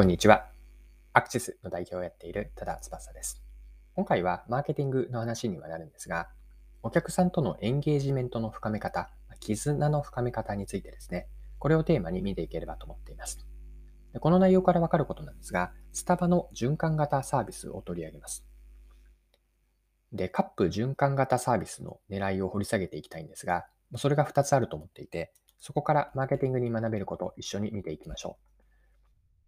[0.00, 0.46] こんにちは。
[1.12, 3.42] アクセスの代表をやっている多田翼です。
[3.94, 6.30] 今回はマーケティングの話にはなるんですが、
[6.82, 9.10] お客さんとのエンゲージメントの深め方、
[9.40, 11.28] 絆の深め方についてですね、
[11.58, 13.46] これをテーマに見ていければと思っています。
[14.18, 18.46] この内容からわかることなんですが、スタバの循環型サービスを取り上げます。
[20.14, 28.59] で、カップ循環型サービスの狙いを掘り下げていきたいんですが、それが2つあると思っていて、そこからマーケティングに学べることを一緒に見ていきましょう。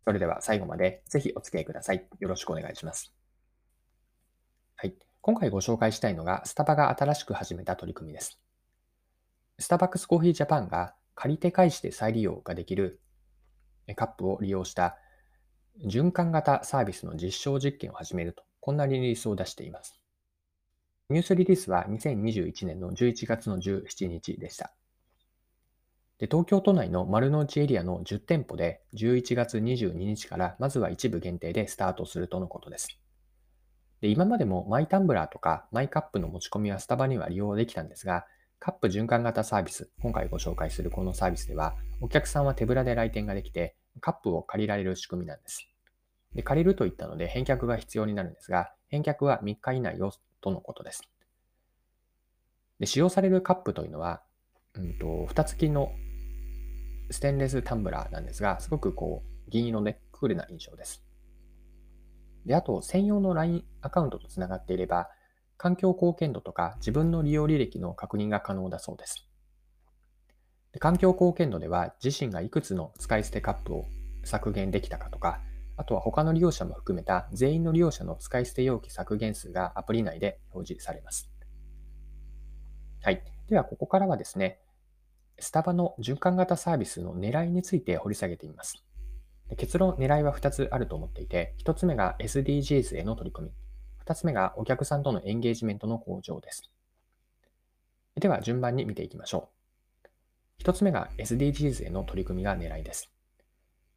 [0.04, 2.06] それでは最後までぜひお付き合いください。
[2.18, 3.14] よろしくお願いします。
[4.76, 4.94] はい。
[5.20, 8.40] 今回ご紹介したいのが、スタバが新しく始めた取り組みです。
[9.58, 13.00] スタバックスコーヒージャパンが借りて返して再利用ができる
[13.94, 14.96] カップを利用した
[15.84, 20.00] 循環型サービスの実証実験を始めると、こんなリリースを出しています。
[21.10, 24.72] ニュースリリースは2021年の11月の17日でした。
[26.22, 32.96] で東京都内の丸の内エリアの10店舗で11月22日からまずは一部限定でスタートするとのことです。
[34.00, 38.24] で今までもマイタンブラーとかマイカップの持ち込みはスタバには利用できたんですが、
[38.60, 45.68] カップ循環型サービス、今回ご紹介するこのサービスでは、お客さんは手ぶらで来店ができて、カップを借りられる仕組みなんです。
[46.36, 51.02] で借りるといったので返却が必要になるんですが、返却は3日以内よとのことです。
[52.78, 54.22] で使用されるカップというのは、
[54.74, 55.90] うんと、蓋付きの
[57.12, 61.04] ステンレスタンブラーなんですが、すごくこう、銀色でクールな印象です。
[62.46, 65.08] で、あと、専用の LINE アカウントとつながっていれば、
[65.56, 69.28] 環境貢献度とか自分の利用履歴の確認が可能だそうです。
[70.72, 73.84] で環境貢献度では、自身がいくつの使い捨てカップを
[74.24, 75.40] 削減できたかとか、
[75.76, 81.30] あとは他の利用者も含めた全員の利用者の使い捨て容器削減数がアプリ内で表示されます。
[83.02, 83.22] はい。
[83.48, 84.61] では、ここからはですね、
[85.38, 88.84] スタバの循環型サービスの狙いについて掘り下げてみます。
[89.56, 93.54] 結論、狙いは2つあると思っていて、1つ目が SDGs への取り組み、
[94.04, 96.70] 2つ目がお客さんとのエンゲージメントの向上です。
[98.16, 99.50] では、順番に見ていきましょ
[100.58, 100.62] う。
[100.62, 103.12] 1つ目が SDGs への取り組みが狙いです。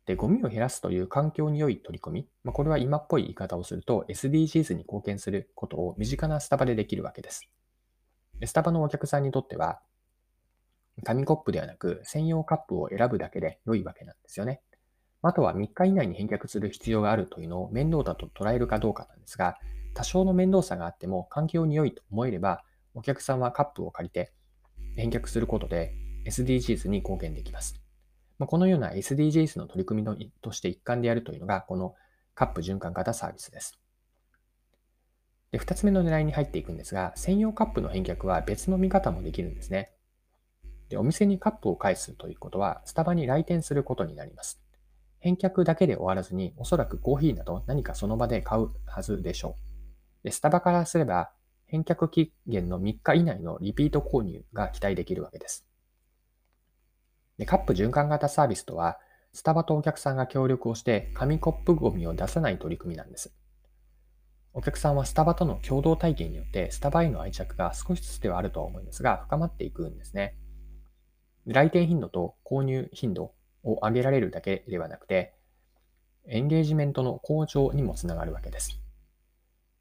[0.06, 7.50] で、ゴミを減らすという環境に良い取り組み、まあ、これは今っぽい言い方をすると SDGs に貢献することを身近なスタバでできるわけです。
[8.44, 9.79] スタバのお客さんにとっては、
[11.03, 14.61] 紙コップではなく専用カップを選ぶだけで良いわけなんですよね。
[15.22, 19.57] あとは3日以内に返却する必要があるというのを面倒だと捉えるかどうかなんですが、
[19.94, 22.63] 多少の面倒さがあっても環境に良いと思えれば、
[22.94, 24.31] お客さんはカップを借りて
[24.95, 25.94] 返却することで
[26.25, 27.81] SDGs に貢献できます。
[28.38, 31.95] まこのような SDGs の取り組みのとして一環でやるというのが、この
[32.33, 33.79] カップ循環型サービスです。
[35.51, 39.94] で、2つ目の狙いに入っていくんですが、専用カップの返却は別の見方もできるんですね。
[40.90, 44.62] で、お店にカップを返すということは、スタバに来店することになります。
[45.19, 49.56] 返却だけで終わらずに、おそらくコーヒーなど何かその場で買うはずでしょ
[50.24, 50.25] う。
[50.25, 51.31] で、スタバからすれば、
[51.66, 55.66] 返却期限の3日以内のリピート購入が期待できるわけです。
[57.38, 59.00] でカップ循環型サービスとは、
[59.34, 63.35] スタバとお客さんが協力をして紙コップゴミを出さない取り組みなんです。
[64.53, 70.38] お客さんはスタバとの共同体験によってスタバへの愛着が少しずつではあるとは思いますが深まっていくんですね。
[71.45, 73.33] 来店頻度と購入頻度
[73.63, 75.35] を上げられるだけではなくて、
[76.28, 78.79] エンゲージメントの向上にもつながるわけです。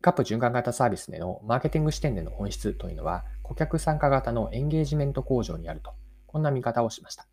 [0.03, 5.95] カップ循環型サービスでのマーケティング視点での本質というのは、顧客参加型のエンゲージメント向上にあると、
[6.27, 7.27] こんな見方をしました。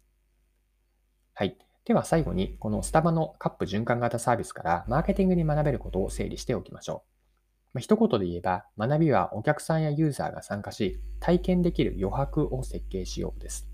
[1.34, 1.58] はい。
[1.84, 7.12] では最後に、このスタバのカップ循環型サービスからマーケティングに学べることを整理しておきましょう。
[7.74, 13.71] まあ、一言で言えば、学びはお客さんやユーザーが参加し、体験できる余白を設計しようです。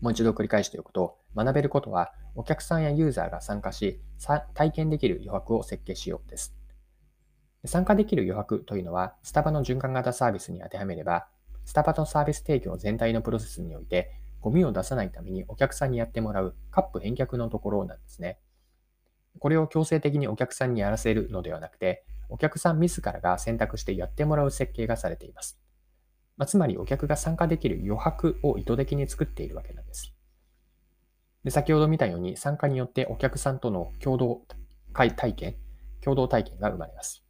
[0.00, 4.00] もう一度繰り返しておくと、学べることはお客さんやユーザーが参加し、
[4.54, 6.54] 体験できる余白を設計しようです。
[7.64, 11.26] 参加できる余白というのは、スタバの循環型サービスに当てはめれば、
[11.64, 18.38] スタバのサービス提供全体のプロセスにおいて、ゴミを出さないためにお客さんにやってもらうカップ返却のところなんですね。
[19.40, 25.58] これを強制的にお客さんにやらせるのではなくて、お客さん自らが選択してやってもらう設計がされています。
[26.36, 30.12] まあ、つまりお客が参加できる余白を意図的に作っているわけなんです。
[31.44, 34.42] で先ほど見たように参加によってお客さんとの共同
[34.92, 35.56] 体験、
[36.02, 37.24] 共同体験が生まれます。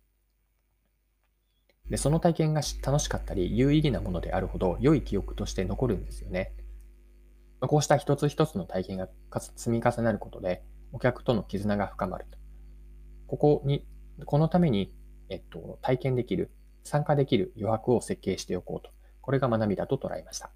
[1.91, 6.53] で、その体験が楽しかったり有意義なものであるほど良い記憶として残るんですよね。
[7.61, 9.09] ま、こうした一つ一つの体験が
[9.57, 10.63] 積み重なることで
[10.93, 12.39] お客との絆が深まると。
[13.27, 13.87] ここに、
[14.25, 14.95] このために、
[15.29, 16.51] えっと、体験できる、
[16.85, 18.96] 参加できる余白を設計しておこうと。
[19.27, 20.53] これが学びだと捉えました。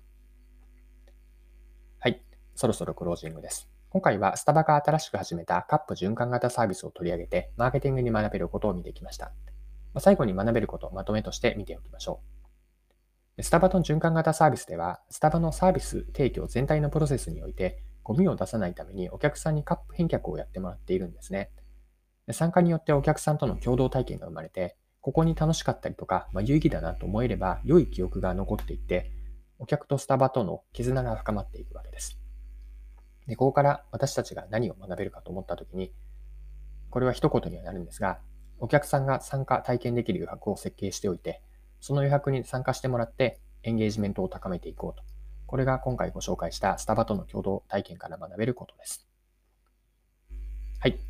[1.99, 2.23] はい。
[2.55, 3.69] そろそろクロージングです。
[3.89, 9.33] 今回はスタバが新しく始めたカップ循環型サービスを取り上げて、マーケティングに学べることを見てきました。
[9.99, 12.21] 最後に学べることをまとめとして見ておきましょ
[13.39, 13.43] う。
[13.43, 21.51] スタバの循環型サービスでは、スタバのサービス提供全体のプロセスにおいて、ゴミを出さないためにお客さんにカップ返却をやってもらっているんですね。
[22.31, 29.11] 参加によってお客さんとの共同体験が生まれて、ここに楽しかったりとか、まあ、有意義だなと思えれば、良い記憶が残っていって、
[29.59, 32.19] お客とスタバとの絆が深まっていくわけです。
[33.27, 35.93] で、ここから私たちが何を学べるかと思ったときに、
[36.91, 38.19] これは一言にはなるんですが、
[38.59, 41.43] お客さんが参加、体験できる余白を設計しておいて、
[41.81, 45.03] その余白に参加してもらってエンゲージメントを高めていこうと。
[45.47, 49.09] これが今回ご紹介したスタバとの共同体験から学べることです。
[50.79, 51.10] はい。